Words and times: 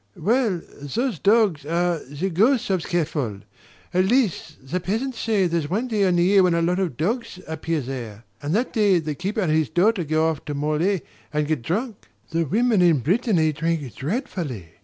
"Well, 0.17 0.61
those 0.95 1.19
dogs 1.19 1.63
are 1.63 1.99
the 2.03 2.31
ghosts 2.31 2.71
of 2.71 2.81
Kerfol. 2.81 3.41
At 3.93 4.05
least, 4.05 4.67
the 4.71 4.79
peasants 4.79 5.19
say 5.19 5.45
there's 5.45 5.69
one 5.69 5.87
day 5.89 6.01
in 6.01 6.15
the 6.15 6.23
year 6.23 6.41
when 6.41 6.55
a 6.55 6.61
lot 6.63 6.79
of 6.79 6.97
dogs 6.97 7.39
appear 7.47 7.81
there; 7.81 8.23
and 8.41 8.55
that 8.55 8.73
day 8.73 8.97
the 8.97 9.13
keeper 9.13 9.41
and 9.41 9.51
his 9.51 9.69
daughter 9.69 10.03
go 10.03 10.27
off 10.27 10.43
to 10.45 10.55
Morlaix 10.55 11.03
and 11.31 11.45
get 11.45 11.61
drunk. 11.61 11.97
The 12.31 12.45
women 12.47 12.81
in 12.81 13.01
Brittany 13.01 13.53
drink 13.53 13.93
dreadfully." 13.93 14.69